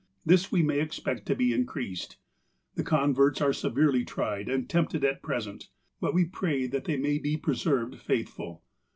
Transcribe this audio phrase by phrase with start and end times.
[0.25, 2.17] This we may expect to be increased.
[2.73, 7.37] The converts are severely tried and tempted at present, but we pray they may be
[7.37, 8.63] preserved faith ful.